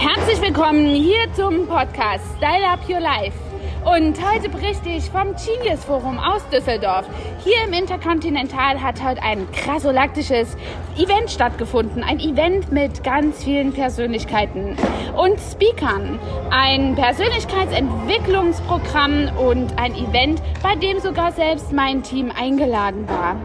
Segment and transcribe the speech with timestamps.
[0.00, 3.36] Herzlich willkommen hier zum Podcast Style Up Your Life.
[3.84, 7.04] Und heute berichte ich vom Genius Forum aus Düsseldorf.
[7.44, 10.56] Hier im Intercontinental hat heute ein krassolaktisches
[10.96, 12.02] Event stattgefunden.
[12.02, 14.74] Ein Event mit ganz vielen Persönlichkeiten
[15.18, 16.18] und Speakern.
[16.48, 23.36] Ein Persönlichkeitsentwicklungsprogramm und ein Event, bei dem sogar selbst mein Team eingeladen war.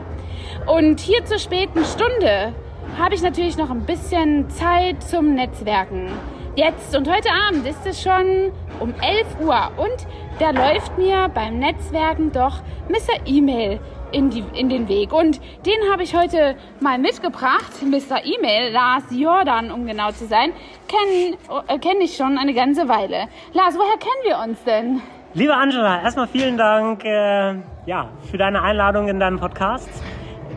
[0.73, 2.53] Und hier zur späten Stunde
[2.97, 6.13] habe ich natürlich noch ein bisschen Zeit zum Netzwerken.
[6.57, 10.07] Jetzt und heute Abend ist es schon um 11 Uhr und
[10.39, 13.27] da läuft mir beim Netzwerken doch Mr.
[13.27, 13.81] E-Mail
[14.13, 15.11] in, in den Weg.
[15.11, 17.81] Und den habe ich heute mal mitgebracht.
[17.81, 18.23] Mr.
[18.23, 20.53] E-Mail, Lars Jordan, um genau zu sein,
[20.87, 21.35] kenne
[21.67, 23.27] äh, kenn ich schon eine ganze Weile.
[23.51, 25.01] Lars, woher kennen wir uns denn?
[25.33, 29.89] Liebe Angela, erstmal vielen Dank äh, ja, für deine Einladung in deinem Podcast.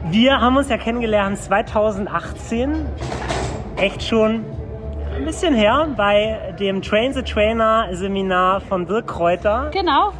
[0.04, 2.86] Wir haben uns ja kennengelernt 2018,
[3.78, 4.44] echt schon
[5.18, 9.70] ein bisschen her, bei dem Train the Trainer Seminar von Dirk Kräuter.
[9.72, 10.12] Genau.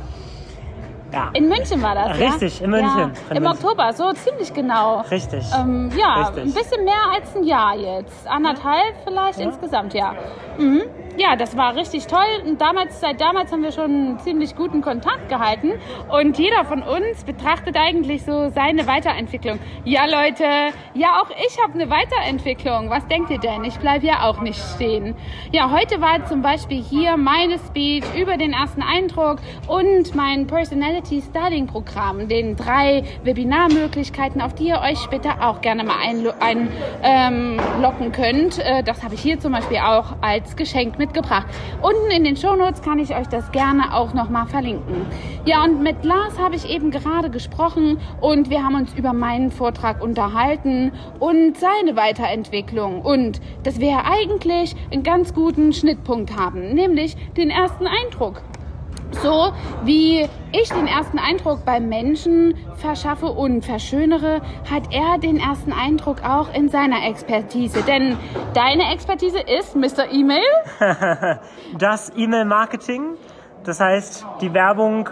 [1.13, 1.31] Ja.
[1.33, 2.65] In München war das, Richtig, ja?
[2.65, 2.99] in München.
[2.99, 3.47] Ja, Im München.
[3.47, 5.01] Oktober, so ziemlich genau.
[5.11, 5.45] Richtig.
[5.59, 6.45] Ähm, ja, Richtig.
[6.45, 8.27] ein bisschen mehr als ein Jahr jetzt.
[8.27, 10.15] Anderthalb vielleicht insgesamt, ja.
[10.59, 10.83] Mhm.
[11.19, 12.19] Ja, das war richtig toll.
[12.47, 15.73] Und damals, seit damals haben wir schon einen ziemlich guten Kontakt gehalten.
[16.09, 19.59] Und jeder von uns betrachtet eigentlich so seine Weiterentwicklung.
[19.85, 20.45] Ja, Leute,
[20.95, 22.89] ja, auch ich habe eine Weiterentwicklung.
[22.89, 23.65] Was denkt ihr denn?
[23.65, 25.17] Ich bleibe ja auch nicht stehen.
[25.51, 31.21] Ja, heute war zum Beispiel hier meine Speech über den ersten Eindruck und mein Personality
[31.21, 36.69] Styling Programm, den drei Webinarmöglichkeiten, auf die ihr euch später auch gerne mal einlocken ein,
[37.03, 38.61] ähm, könnt.
[38.61, 41.47] Äh, das habe ich hier zum Beispiel auch als Geschenk mitgebracht.
[41.83, 45.07] Unten in den Shownotes kann ich euch das gerne auch nochmal verlinken.
[45.45, 49.51] Ja, und mit Lars habe ich eben gerade gesprochen und wir haben uns über meinen
[49.51, 57.17] Vortrag unterhalten und seine Weiterentwicklung und dass wir eigentlich einen ganz guten Schnittpunkt haben, nämlich
[57.37, 58.43] den ersten Eindruck.
[59.11, 59.53] So
[59.85, 66.23] wie ich den ersten Eindruck beim Menschen verschaffe und verschönere, hat er den ersten Eindruck
[66.23, 67.83] auch in seiner Expertise.
[67.83, 68.17] Denn
[68.55, 70.11] deine Expertise ist Mr.
[70.11, 70.45] E-Mail.
[71.79, 73.15] Das E-Mail-Marketing,
[73.65, 75.11] das heißt die Werbung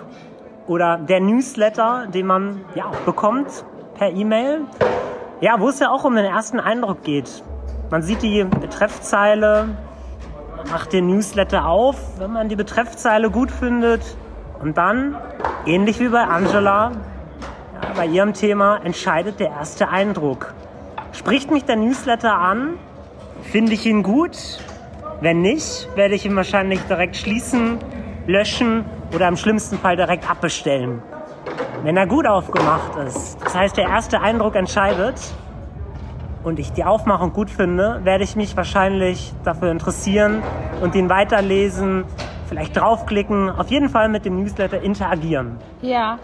[0.66, 3.64] oder der Newsletter, den man ja, bekommt
[3.94, 4.62] per E-Mail.
[5.40, 7.42] Ja, wo es ja auch um den ersten Eindruck geht.
[7.90, 9.68] Man sieht die Betreffzeile,
[10.70, 14.02] macht den Newsletter auf, wenn man die Betreffzeile gut findet.
[14.60, 15.16] Und dann,
[15.64, 16.92] ähnlich wie bei Angela,
[17.82, 20.54] ja, bei ihrem Thema, entscheidet der erste Eindruck.
[21.12, 22.78] Spricht mich der Newsletter an?
[23.42, 24.36] Finde ich ihn gut?
[25.20, 27.78] Wenn nicht, werde ich ihn wahrscheinlich direkt schließen,
[28.26, 28.84] löschen
[29.14, 31.02] oder im schlimmsten Fall direkt abbestellen.
[31.82, 35.14] Wenn er gut aufgemacht ist, das heißt der erste Eindruck entscheidet
[36.46, 40.44] und ich die Aufmachung gut finde, werde ich mich wahrscheinlich dafür interessieren
[40.80, 42.04] und ihn weiterlesen,
[42.46, 45.58] vielleicht draufklicken, auf jeden Fall mit dem Newsletter interagieren.
[45.82, 46.18] Ja,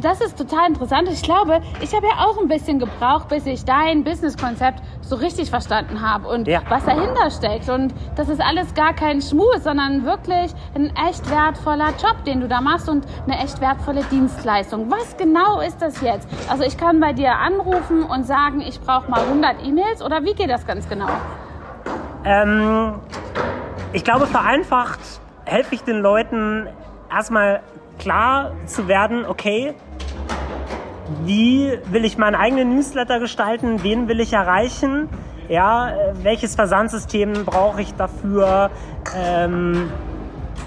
[0.00, 1.08] das ist total interessant.
[1.10, 5.50] Ich glaube, ich habe ja auch ein bisschen gebraucht, bis ich dein Businesskonzept so richtig
[5.50, 6.60] verstanden habe und Ja.
[6.68, 7.68] was dahinter steckt.
[7.68, 12.48] Und das ist alles gar kein Schmus, sondern wirklich ein echt wertvoller Job, den du
[12.48, 14.90] da machst und eine echt wertvolle Dienstleistung.
[14.90, 16.28] Was genau ist das jetzt?
[16.50, 20.34] Also ich kann bei dir anrufen und sagen, ich brauche mal 100 E-Mails oder wie
[20.34, 21.08] geht das ganz genau?
[22.24, 22.94] Ähm,
[23.92, 24.98] ich glaube, vereinfacht
[25.48, 26.68] helfe ich den Leuten
[27.10, 27.60] erstmal
[27.98, 29.74] klar zu werden, okay,
[31.24, 35.08] wie will ich meinen eigenen Newsletter gestalten, wen will ich erreichen,
[35.48, 35.92] ja,
[36.22, 38.70] welches Versandsystem brauche ich dafür,
[39.16, 39.90] ähm,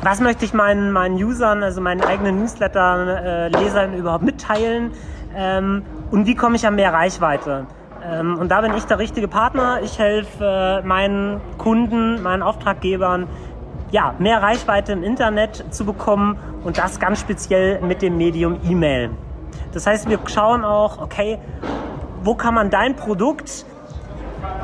[0.02, 4.92] was möchte ich meinen, meinen Usern, also meinen eigenen Newsletter-Lesern überhaupt mitteilen
[5.36, 7.68] ähm, und wie komme ich an mehr Reichweite.
[8.04, 9.82] Ähm, und da bin ich der richtige Partner.
[9.84, 13.28] Ich helfe äh, meinen Kunden, meinen Auftraggebern,
[13.92, 19.12] ja, mehr Reichweite im Internet zu bekommen und das ganz speziell mit dem Medium E-Mail.
[19.74, 21.38] Das heißt, wir schauen auch, okay,
[22.24, 23.66] wo kann man dein Produkt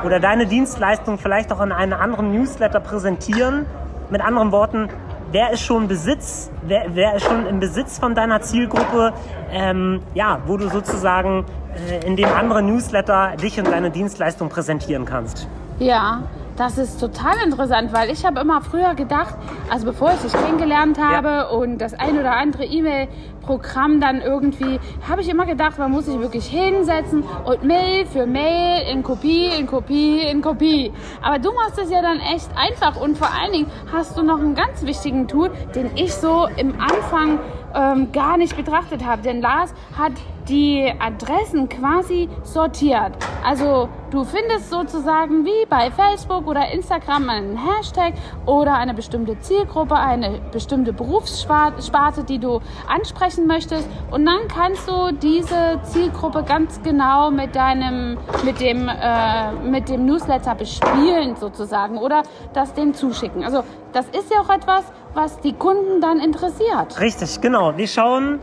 [0.06, 3.66] oder deine Dienstleistung vielleicht auch in einem anderen Newsletter präsentieren?
[4.10, 4.90] Mit anderen Worten,
[5.32, 9.14] wer ist schon Besitz, wer, wer ist schon im Besitz von deiner Zielgruppe,
[9.52, 11.46] ähm, ja, wo du sozusagen
[11.90, 15.48] äh, in dem anderen Newsletter dich und deine Dienstleistung präsentieren kannst.
[15.80, 16.24] Ja,
[16.58, 19.36] das ist total interessant, weil ich habe immer früher gedacht,
[19.70, 25.22] also bevor ich dich kennengelernt habe und das ein oder andere E-Mail-Programm dann irgendwie, habe
[25.22, 29.68] ich immer gedacht, man muss sich wirklich hinsetzen und Mail für Mail in Kopie, in
[29.68, 30.92] Kopie, in Kopie.
[31.22, 34.40] Aber du machst es ja dann echt einfach und vor allen Dingen hast du noch
[34.40, 37.40] einen ganz wichtigen Tool, den ich so im Anfang
[37.76, 39.22] ähm, gar nicht betrachtet habe.
[39.22, 40.14] Denn Lars hat
[40.50, 43.14] die Adressen quasi sortiert.
[43.44, 48.14] Also du findest sozusagen wie bei Facebook oder Instagram einen Hashtag
[48.46, 53.88] oder eine bestimmte Zielgruppe, eine bestimmte Berufssparte, die du ansprechen möchtest.
[54.12, 60.06] Und dann kannst du diese Zielgruppe ganz genau mit deinem, mit dem, äh, mit dem
[60.06, 62.24] Newsletter bespielen sozusagen oder
[62.54, 63.44] das dem zuschicken.
[63.44, 63.64] Also
[63.94, 64.84] das ist ja auch etwas,
[65.14, 67.00] was die Kunden dann interessiert.
[67.00, 67.76] Richtig, genau.
[67.78, 68.40] Wir schauen,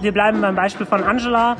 [0.00, 1.56] wir bleiben beim Beispiel von Angela.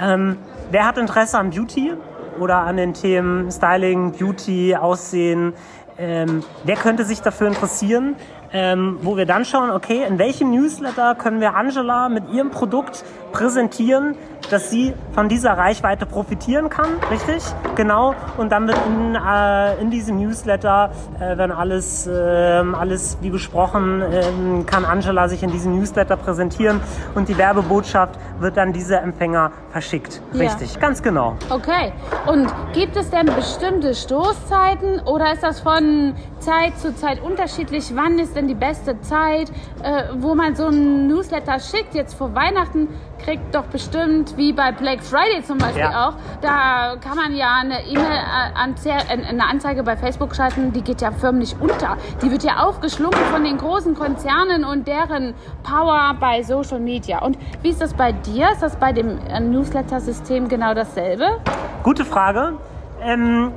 [0.00, 0.36] Ähm,
[0.70, 1.92] wer hat Interesse an Beauty
[2.38, 5.54] oder an den Themen Styling, Beauty, Aussehen?
[5.96, 8.16] Ähm, wer könnte sich dafür interessieren?
[8.52, 13.04] Ähm, wo wir dann schauen, okay, in welchem Newsletter können wir Angela mit ihrem Produkt
[13.32, 14.16] präsentieren,
[14.54, 17.42] dass sie von dieser Reichweite profitieren kann, richtig?
[17.74, 18.14] Genau.
[18.36, 24.00] Und dann wird in, äh, in diesem Newsletter, äh, wenn alles, äh, alles wie besprochen,
[24.00, 24.22] äh,
[24.64, 26.80] kann Angela sich in diesem Newsletter präsentieren
[27.16, 30.22] und die Werbebotschaft wird dann dieser Empfänger verschickt.
[30.32, 30.80] Richtig, ja.
[30.80, 31.34] ganz genau.
[31.50, 31.92] Okay.
[32.26, 37.90] Und gibt es denn bestimmte Stoßzeiten oder ist das von Zeit zu Zeit unterschiedlich?
[37.96, 39.50] Wann ist denn die beste Zeit,
[39.82, 41.94] äh, wo man so einen Newsletter schickt?
[41.94, 42.88] Jetzt vor Weihnachten
[43.24, 46.08] kriegt doch bestimmt, wie bei Black Friday zum Beispiel ja.
[46.08, 51.00] auch, da kann man ja eine E-Mail, äh, eine Anzeige bei Facebook schalten, die geht
[51.00, 51.96] ja förmlich unter.
[52.22, 57.22] Die wird ja aufgeschlungen von den großen Konzernen und deren Power bei Social Media.
[57.22, 58.50] Und wie ist das bei dir?
[58.52, 61.40] Ist das bei dem äh, Newsletter-System genau dasselbe?
[61.82, 62.58] Gute Frage.
[63.00, 63.52] Ähm,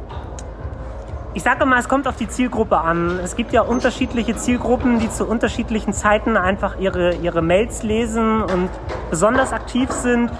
[1.37, 3.19] ich sage mal, es kommt auf die Zielgruppe an.
[3.23, 8.71] Es gibt ja unterschiedliche Zielgruppen, die zu unterschiedlichen Zeiten einfach ihre, ihre Mails lesen und
[9.11, 10.31] besonders aktiv sind.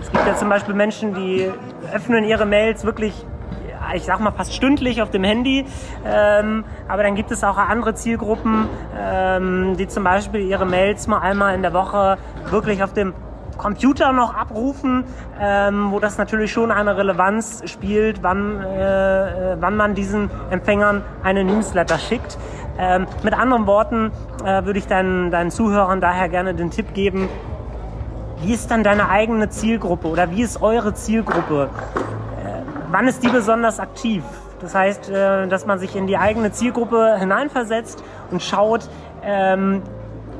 [0.00, 1.48] Es gibt ja zum Beispiel Menschen, die
[1.94, 3.14] öffnen ihre Mails wirklich
[3.94, 5.64] ich sag mal fast stündlich auf dem Handy.
[6.04, 8.68] Ähm, aber dann gibt es auch andere Zielgruppen,
[8.98, 12.18] ähm, die zum Beispiel ihre Mails mal einmal in der Woche
[12.50, 13.14] wirklich auf dem
[13.60, 15.04] Computer noch abrufen,
[15.38, 21.44] ähm, wo das natürlich schon eine Relevanz spielt, wann, äh, wann man diesen Empfängern eine
[21.44, 22.38] Newsletter schickt.
[22.78, 24.12] Ähm, mit anderen Worten
[24.42, 27.28] äh, würde ich deinen, deinen Zuhörern daher gerne den Tipp geben,
[28.40, 31.68] wie ist dann deine eigene Zielgruppe oder wie ist eure Zielgruppe?
[32.42, 34.24] Äh, wann ist die besonders aktiv?
[34.62, 38.88] Das heißt, äh, dass man sich in die eigene Zielgruppe hineinversetzt und schaut,
[39.22, 39.82] ähm,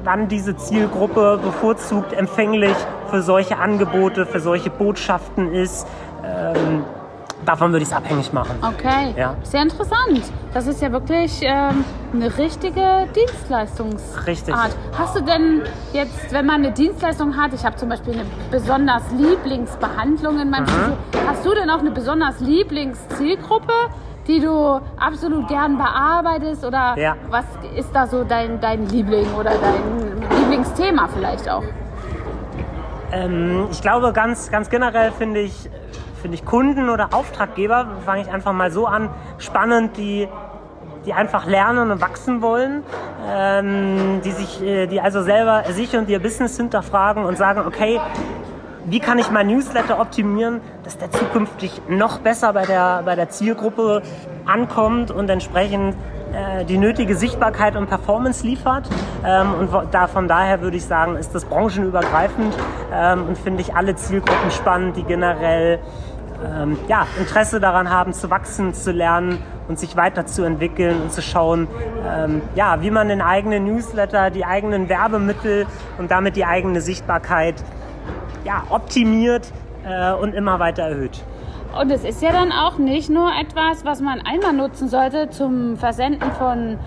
[0.04, 2.76] wann diese Zielgruppe bevorzugt empfänglich
[3.10, 5.86] für solche Angebote, für solche Botschaften ist.
[6.24, 6.84] Ähm,
[7.44, 8.56] davon würde ich es abhängig machen.
[8.62, 9.34] Okay, ja.
[9.42, 10.22] sehr interessant.
[10.52, 14.26] Das ist ja wirklich ähm, eine richtige Dienstleistungsart.
[14.26, 14.54] Richtig.
[14.96, 15.62] Hast du denn
[15.92, 20.64] jetzt, wenn man eine Dienstleistung hat, ich habe zum Beispiel eine besonders Lieblingsbehandlung in meinem
[20.64, 20.96] mhm.
[21.26, 23.72] hast du denn auch eine besonders Lieblingszielgruppe?
[24.30, 26.64] Die du absolut gern bearbeitest?
[26.64, 27.16] Oder ja.
[27.28, 27.44] was
[27.76, 31.64] ist da so dein, dein Liebling oder dein Lieblingsthema vielleicht auch?
[33.12, 35.68] Ähm, ich glaube, ganz, ganz generell finde ich,
[36.22, 40.28] finde ich Kunden oder Auftraggeber, fange ich einfach mal so an, spannend, die,
[41.06, 42.84] die einfach lernen und wachsen wollen,
[43.28, 48.00] ähm, die sich, äh, die also selber sich und ihr Business hinterfragen und sagen, okay,
[48.86, 53.28] wie kann ich mein Newsletter optimieren, dass der zukünftig noch besser bei der, bei der
[53.28, 54.02] Zielgruppe
[54.46, 55.94] ankommt und entsprechend
[56.32, 58.88] äh, die nötige Sichtbarkeit und Performance liefert.
[59.24, 62.56] Ähm, und da, von daher würde ich sagen, ist das branchenübergreifend
[62.92, 65.80] ähm, und finde ich alle Zielgruppen spannend, die generell
[66.44, 69.38] ähm, ja, Interesse daran haben, zu wachsen, zu lernen
[69.68, 71.68] und sich weiterzuentwickeln und zu schauen,
[72.08, 75.66] ähm, ja, wie man den eigenen Newsletter, die eigenen Werbemittel
[75.98, 77.56] und damit die eigene Sichtbarkeit
[78.44, 79.52] ja, optimiert
[79.84, 81.22] äh, und immer weiter erhöht.
[81.78, 85.76] Und es ist ja dann auch nicht nur etwas, was man einmal nutzen sollte zum
[85.76, 86.78] Versenden von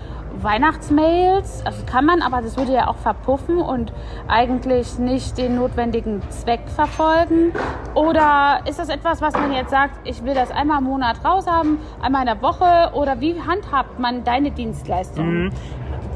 [0.42, 1.62] Weihnachtsmails.
[1.64, 3.92] Das kann man, aber das würde ja auch verpuffen und
[4.28, 7.52] eigentlich nicht den notwendigen Zweck verfolgen.
[7.94, 11.46] Oder ist das etwas, was man jetzt sagt, ich will das einmal im Monat raus
[11.46, 12.90] haben, einmal in der Woche?
[12.94, 15.44] Oder wie handhabt man deine Dienstleistung?
[15.44, 15.52] Mhm.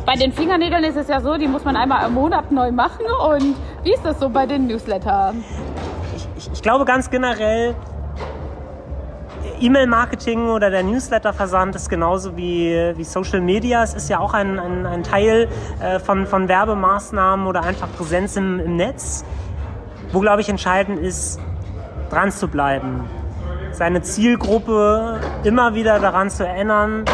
[0.06, 3.04] Bei den Fingernägeln ist es ja so, die muss man einmal im Monat neu machen.
[3.30, 5.34] Und wie ist das so bei den Newsletter?
[6.16, 7.74] Ich, ich, ich glaube ganz generell,
[9.60, 13.82] E-Mail-Marketing oder der Newsletter-Versand ist genauso wie, wie Social Media.
[13.82, 15.48] Es ist ja auch ein, ein, ein Teil
[15.80, 19.24] äh, von, von Werbemaßnahmen oder einfach Präsenz im, im Netz,
[20.12, 21.40] wo, glaube ich, entscheidend ist,
[22.10, 23.04] dran zu bleiben.
[23.72, 27.04] Seine Zielgruppe immer wieder daran zu erinnern,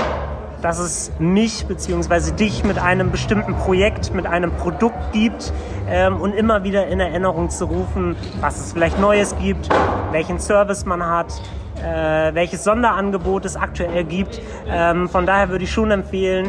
[0.65, 2.33] dass es mich bzw.
[2.33, 5.53] dich mit einem bestimmten Projekt, mit einem Produkt gibt
[5.87, 9.69] ähm, und immer wieder in Erinnerung zu rufen, was es vielleicht Neues gibt,
[10.11, 11.35] welchen Service man hat,
[11.83, 14.41] äh, welches Sonderangebot es aktuell gibt.
[14.67, 16.49] Ähm, von daher würde ich schon empfehlen,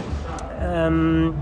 [0.62, 1.34] ähm,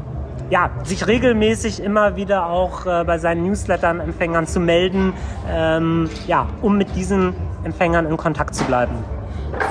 [0.50, 5.14] ja, sich regelmäßig immer wieder auch äh, bei seinen Newsletter-Empfängern zu melden,
[5.48, 8.96] ähm, ja, um mit diesen Empfängern in Kontakt zu bleiben.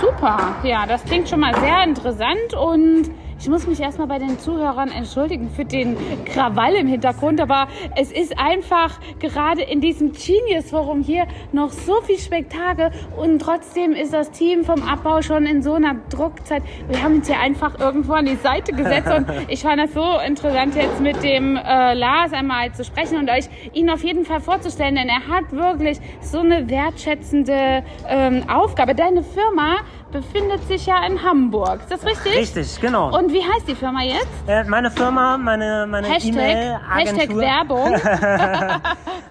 [0.00, 3.10] Super, ja, das klingt schon mal sehr interessant und
[3.42, 5.96] ich muss mich erstmal bei den Zuhörern entschuldigen für den
[6.26, 12.00] Krawall im Hintergrund, aber es ist einfach gerade in diesem Genius Forum hier noch so
[12.02, 16.62] viel Spektakel und trotzdem ist das Team vom Abbau schon in so einer Druckzeit.
[16.86, 20.20] Wir haben uns hier einfach irgendwo an die Seite gesetzt und ich fand das so
[20.24, 24.40] interessant jetzt mit dem äh, Lars einmal zu sprechen und euch ihn auf jeden Fall
[24.40, 28.94] vorzustellen, denn er hat wirklich so eine wertschätzende ähm, Aufgabe.
[28.94, 29.78] Deine Firma
[30.12, 31.80] befindet sich ja in Hamburg.
[31.80, 32.36] Ist das richtig?
[32.36, 33.16] Richtig, genau.
[33.18, 34.28] Und wie heißt die Firma jetzt?
[34.46, 36.78] Äh, meine Firma, meine, meine E-Mail-Agentur.
[36.94, 37.96] Hashtag Werbung.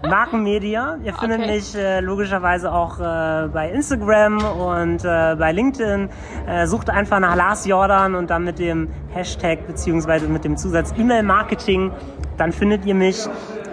[0.10, 0.98] Markenmedia.
[1.04, 1.52] Ihr findet okay.
[1.52, 6.10] mich äh, logischerweise auch äh, bei Instagram und äh, bei LinkedIn.
[6.48, 10.94] Äh, sucht einfach nach Lars Jordan und dann mit dem Hashtag beziehungsweise mit dem Zusatz
[10.98, 11.92] E-Mail-Marketing.
[12.38, 13.28] Dann findet ihr mich.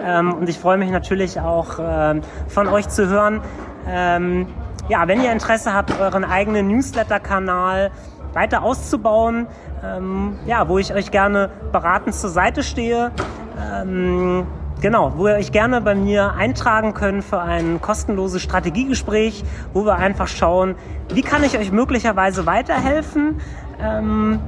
[0.05, 3.41] Ähm, und ich freue mich natürlich auch ähm, von euch zu hören.
[3.87, 4.47] Ähm,
[4.89, 7.91] ja, wenn ihr Interesse habt, euren eigenen Newsletter-Kanal
[8.33, 9.47] weiter auszubauen,
[9.83, 13.11] ähm, ja, wo ich euch gerne beratend zur Seite stehe,
[13.59, 14.45] ähm,
[14.81, 19.43] genau, wo ihr euch gerne bei mir eintragen könnt für ein kostenloses Strategiegespräch,
[19.73, 20.75] wo wir einfach schauen,
[21.13, 23.39] wie kann ich euch möglicherweise weiterhelfen,
[23.81, 24.39] ähm,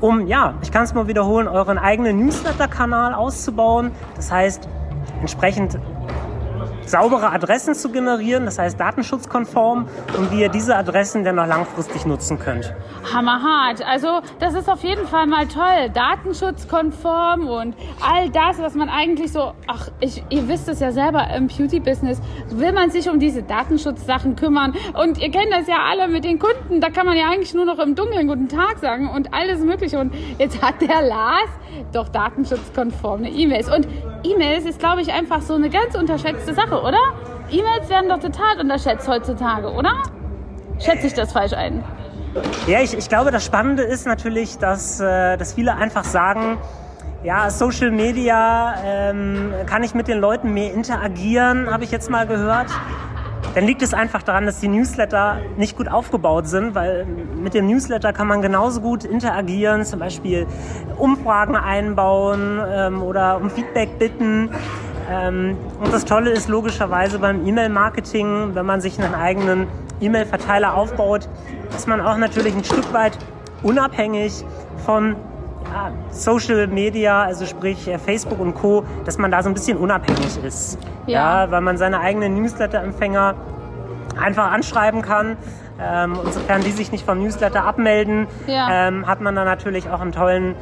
[0.00, 3.92] um, ja, ich kann es mal wiederholen, euren eigenen Newsletter-Kanal auszubauen.
[4.16, 4.68] Das heißt,
[5.20, 5.78] entsprechend
[6.86, 12.06] saubere Adressen zu generieren, das heißt datenschutzkonform und wie ihr diese Adressen dann noch langfristig
[12.06, 12.74] nutzen könnt.
[13.12, 13.82] Hammerhart.
[13.86, 15.90] Also das ist auf jeden Fall mal toll.
[15.92, 21.28] Datenschutzkonform und all das, was man eigentlich so, ach, ich, ihr wisst es ja selber
[21.34, 22.20] im Beauty-Business,
[22.50, 24.74] will man sich um diese Datenschutzsachen kümmern.
[24.94, 27.64] Und ihr kennt das ja alle mit den Kunden, da kann man ja eigentlich nur
[27.64, 29.98] noch im Dunkeln guten Tag sagen und alles mögliche.
[29.98, 31.50] Und jetzt hat der Lars
[31.92, 33.68] doch datenschutzkonforme E-Mails.
[33.74, 33.86] Und
[34.24, 36.98] E-Mails ist, glaube ich, einfach so eine ganz unterschätzte Sache, oder?
[37.50, 39.94] E-Mails werden doch total unterschätzt heutzutage, oder?
[40.78, 41.84] Schätze ich das falsch ein?
[42.66, 46.58] Ja, ich, ich glaube, das Spannende ist natürlich, dass, äh, dass viele einfach sagen,
[47.24, 52.26] ja, Social Media, ähm, kann ich mit den Leuten mehr interagieren, habe ich jetzt mal
[52.26, 52.68] gehört
[53.54, 57.66] dann liegt es einfach daran, dass die Newsletter nicht gut aufgebaut sind, weil mit dem
[57.66, 60.46] Newsletter kann man genauso gut interagieren, zum Beispiel
[60.96, 64.50] Umfragen einbauen ähm, oder um Feedback bitten.
[65.10, 69.66] Ähm, und das Tolle ist logischerweise beim E-Mail-Marketing, wenn man sich einen eigenen
[70.00, 71.28] E-Mail-Verteiler aufbaut,
[71.72, 73.18] dass man auch natürlich ein Stück weit
[73.62, 74.44] unabhängig
[74.84, 75.16] von
[76.10, 80.42] Social Media, also sprich äh, Facebook und Co., dass man da so ein bisschen unabhängig
[80.44, 80.78] ist.
[81.06, 83.34] Ja, ja weil man seine eigenen Newsletter-Empfänger
[84.20, 85.36] einfach anschreiben kann.
[85.80, 88.88] Ähm, insofern die sich nicht vom Newsletter abmelden, ja.
[88.88, 90.54] ähm, hat man dann natürlich auch einen tollen,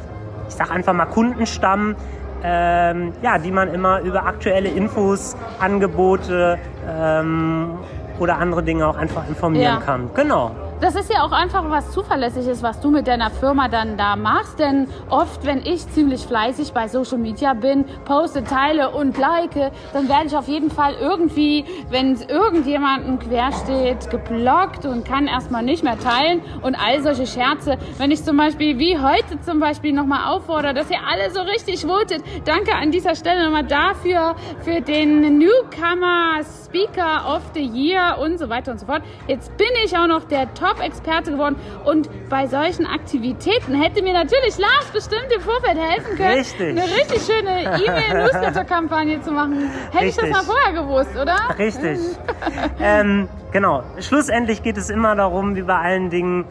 [0.47, 1.95] ich sag einfach mal Kundenstamm,
[2.43, 6.57] ähm, ja, die man immer über aktuelle Infos, Angebote
[6.89, 7.77] ähm,
[8.19, 9.85] oder andere Dinge auch einfach informieren ja.
[9.85, 10.09] kann.
[10.15, 10.51] Genau
[10.81, 14.57] das ist ja auch einfach was Zuverlässiges, was du mit deiner Firma dann da machst.
[14.57, 20.09] Denn oft, wenn ich ziemlich fleißig bei Social Media bin, poste, teile und like, dann
[20.09, 25.61] werde ich auf jeden Fall irgendwie, wenn es irgendjemanden quer steht, geblockt und kann erstmal
[25.61, 27.77] nicht mehr teilen und all solche Scherze.
[27.99, 31.85] Wenn ich zum Beispiel, wie heute zum Beispiel, nochmal auffordere, dass ihr alle so richtig
[31.85, 32.23] votet.
[32.45, 38.49] Danke an dieser Stelle nochmal dafür, für den Newcomer Speaker of the Year und so
[38.49, 39.03] weiter und so fort.
[39.27, 41.55] Jetzt bin ich auch noch der Top Top-Experte geworden.
[41.85, 46.69] Und bei solchen Aktivitäten hätte mir natürlich Lars bestimmt im Vorfeld helfen können, richtig.
[46.69, 49.69] eine richtig schöne E-Mail-Newsletter-Kampagne zu machen.
[49.91, 50.23] Hätte richtig.
[50.23, 51.37] ich das mal vorher gewusst, oder?
[51.57, 51.99] Richtig.
[52.79, 53.83] ähm, genau.
[53.99, 56.45] Schlussendlich geht es immer darum, wie bei allen Dingen,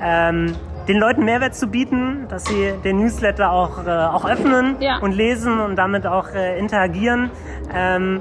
[0.00, 0.54] ähm,
[0.88, 4.98] den Leuten Mehrwert zu bieten, dass sie den Newsletter auch, äh, auch öffnen ja.
[4.98, 7.30] und lesen und damit auch äh, interagieren.
[7.72, 8.20] Ähm,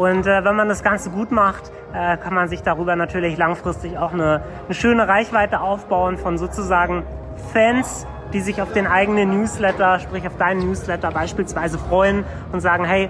[0.00, 3.98] und äh, wenn man das Ganze gut macht, äh, kann man sich darüber natürlich langfristig
[3.98, 7.04] auch eine, eine schöne Reichweite aufbauen von sozusagen
[7.52, 12.84] Fans, die sich auf den eigenen Newsletter, sprich auf deinen Newsletter beispielsweise freuen und sagen,
[12.84, 13.08] hey,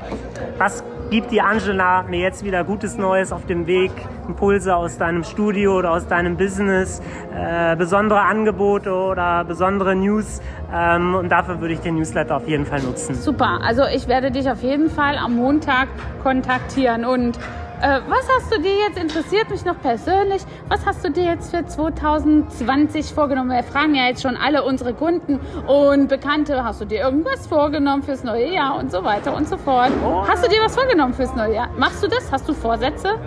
[0.58, 3.90] was gibt die Angela mir jetzt wieder Gutes Neues auf dem Weg,
[4.28, 7.02] Impulse aus deinem Studio oder aus deinem Business,
[7.36, 10.40] äh, besondere Angebote oder besondere News
[10.72, 13.16] ähm, und dafür würde ich den Newsletter auf jeden Fall nutzen.
[13.16, 15.88] Super, also ich werde dich auf jeden Fall am Montag
[16.22, 17.38] kontaktieren und
[17.80, 21.54] äh, was hast du dir jetzt, interessiert mich noch persönlich, was hast du dir jetzt
[21.54, 23.50] für 2020 vorgenommen?
[23.50, 28.02] Wir fragen ja jetzt schon alle unsere Kunden und Bekannte, hast du dir irgendwas vorgenommen
[28.02, 29.90] fürs neue Jahr und so weiter und so fort?
[30.28, 31.70] Hast du dir was vorgenommen fürs neue Jahr?
[31.78, 32.30] Machst du das?
[32.30, 33.18] Hast du Vorsätze?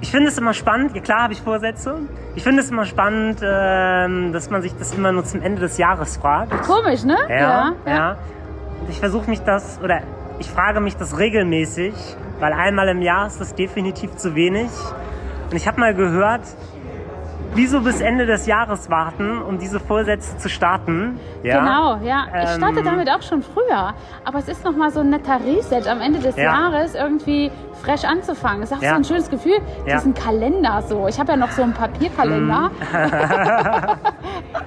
[0.00, 1.96] ich finde es immer spannend, ja klar habe ich Vorsätze.
[2.34, 5.76] Ich finde es immer spannend, ähm, dass man sich das immer nur zum Ende des
[5.76, 6.52] Jahres fragt.
[6.62, 7.16] Komisch, ne?
[7.28, 7.74] Ja, ja.
[7.86, 8.16] ja.
[8.80, 10.02] Und ich versuche mich das, oder
[10.38, 11.94] ich frage mich das regelmäßig,
[12.40, 14.70] weil einmal im Jahr ist das definitiv zu wenig.
[15.50, 16.42] Und ich habe mal gehört,
[17.54, 21.18] wieso bis Ende des Jahres warten, um diese Vorsätze zu starten.
[21.42, 21.60] Ja?
[21.60, 22.26] Genau, ja.
[22.42, 23.94] Ich starte ähm, damit auch schon früher.
[24.24, 26.44] Aber es ist nochmal so ein netter Reset am Ende des ja.
[26.44, 27.50] Jahres irgendwie
[27.82, 28.60] fresh anzufangen.
[28.60, 28.90] Das ist auch ja.
[28.90, 31.08] so ein schönes Gefühl, diesen Kalender so.
[31.08, 32.70] Ich habe ja noch so einen Papierkalender.
[32.70, 32.88] Mm.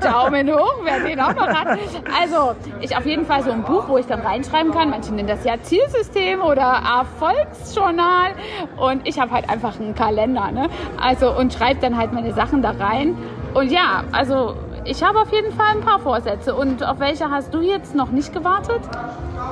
[0.00, 1.78] Daumen hoch, wer den auch noch hat.
[2.20, 4.90] Also, ich auf jeden Fall so ein Buch, wo ich dann reinschreiben kann.
[4.90, 8.32] Manche nennen das ja Zielsystem oder Erfolgsjournal.
[8.76, 10.50] Und ich habe halt einfach einen Kalender.
[10.50, 10.68] Ne?
[11.00, 13.16] Also, und schreibe dann halt meine Sachen da rein.
[13.54, 16.54] Und ja, also ich habe auf jeden Fall ein paar Vorsätze.
[16.54, 18.80] Und auf welche hast du jetzt noch nicht gewartet?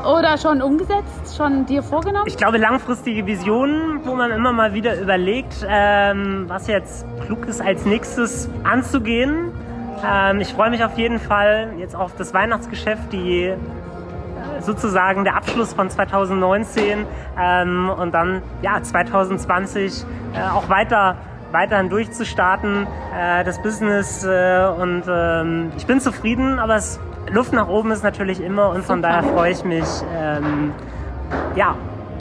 [0.04, 2.26] Oder schon umgesetzt, schon dir vorgenommen?
[2.26, 7.60] Ich glaube, langfristige Visionen, wo man immer mal wieder überlegt, ähm, was jetzt klug ist,
[7.60, 9.52] als nächstes anzugehen.
[10.04, 13.56] Ähm, ich freue mich auf jeden Fall jetzt auf das Weihnachtsgeschäft, die äh,
[14.60, 17.06] sozusagen der Abschluss von 2019
[17.38, 21.16] ähm, und dann ja 2020 äh, auch weiter
[21.50, 22.86] weiterhin durchzustarten,
[23.16, 27.00] äh, das Business äh, und ähm, ich bin zufrieden, aber es,
[27.30, 29.08] Luft nach oben ist natürlich immer und von Super.
[29.08, 30.72] daher freue ich mich ähm,
[31.56, 31.74] ja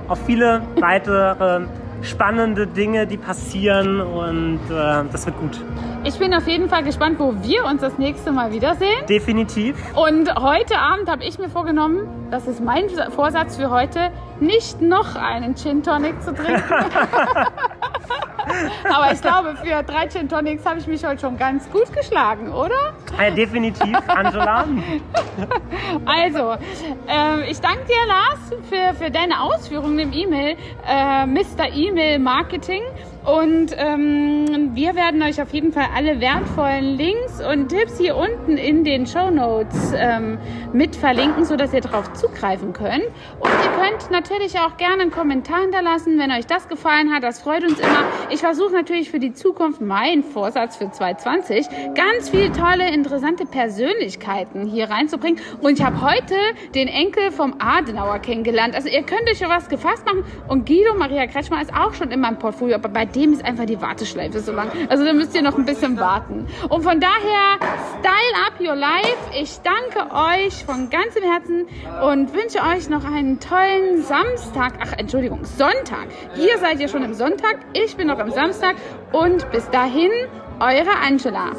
[0.08, 1.62] auf viele weitere
[2.02, 5.62] spannende Dinge, die passieren und äh, das wird gut.
[6.04, 9.06] Ich bin auf jeden Fall gespannt, wo wir uns das nächste Mal wiedersehen.
[9.10, 9.76] Definitiv.
[9.96, 15.16] Und heute Abend habe ich mir vorgenommen, das ist mein Vorsatz für heute, nicht noch
[15.16, 16.62] einen Gin Tonic zu trinken.
[18.94, 22.52] Aber ich glaube, für drei Gin Tonics habe ich mich heute schon ganz gut geschlagen,
[22.52, 22.94] oder?
[23.20, 24.66] Ja, definitiv, Angela.
[26.06, 26.54] also,
[27.08, 28.40] äh, ich danke dir, Lars,
[28.70, 31.74] für, für deine Ausführungen im E-Mail, äh, Mr.
[31.74, 32.82] E-Mail Marketing.
[33.28, 38.56] Und ähm, wir werden euch auf jeden Fall alle wertvollen Links und Tipps hier unten
[38.56, 40.38] in den Show Notes ähm,
[40.72, 43.04] mit verlinken, sodass ihr darauf zugreifen könnt.
[43.42, 47.22] Und ihr könnt natürlich auch gerne einen Kommentar hinterlassen, wenn euch das gefallen hat.
[47.22, 48.06] Das freut uns immer.
[48.30, 54.66] Ich versuche natürlich für die Zukunft, mein Vorsatz für 2020, ganz viele tolle, interessante Persönlichkeiten
[54.68, 55.42] hier reinzubringen.
[55.60, 56.36] Und ich habe heute
[56.76, 58.74] den Enkel vom Adenauer kennengelernt.
[58.74, 60.24] Also ihr könnt euch ja was gefasst machen.
[60.48, 63.66] Und Guido Maria Kretschmer ist auch schon in meinem Portfolio, aber bei dem ist einfach
[63.66, 64.70] die Warteschleife so lang.
[64.90, 66.46] Also da müsst ihr noch ein bisschen warten.
[66.70, 67.58] Und von daher,
[68.00, 69.18] style up your life.
[69.40, 71.66] Ich danke euch von ganzem Herzen
[72.04, 74.74] und wünsche euch noch einen tollen Samstag.
[74.82, 76.08] Ach, Entschuldigung, Sonntag.
[76.38, 77.58] Ihr seid ja schon im Sonntag.
[77.74, 78.76] Ich bin noch am Samstag.
[79.12, 80.12] Und bis dahin,
[80.60, 81.54] eure Angela.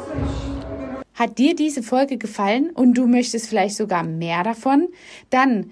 [1.15, 4.87] Hat dir diese Folge gefallen und du möchtest vielleicht sogar mehr davon?
[5.29, 5.71] Dann